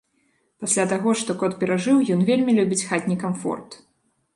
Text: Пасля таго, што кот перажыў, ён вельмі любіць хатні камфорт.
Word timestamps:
Пасля 0.63 0.85
таго, 0.93 1.13
што 1.21 1.37
кот 1.43 1.53
перажыў, 1.61 2.03
ён 2.17 2.27
вельмі 2.33 2.51
любіць 2.59 2.83
хатні 2.89 3.23
камфорт. 3.27 3.83